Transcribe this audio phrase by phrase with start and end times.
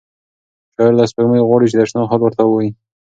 [0.75, 2.71] شاعر له سپوږمۍ غواړي چې د اشنا حال ورته ووایي.